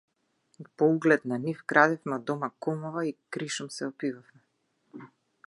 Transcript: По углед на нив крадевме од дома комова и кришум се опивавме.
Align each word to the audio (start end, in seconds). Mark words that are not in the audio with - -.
По 0.77 0.83
углед 0.93 1.27
на 1.31 1.37
нив 1.43 1.59
крадевме 1.73 2.15
од 2.17 2.25
дома 2.31 2.49
комова 2.67 3.05
и 3.11 3.15
кришум 3.37 3.71
се 3.77 3.87
опивавме. 3.93 5.09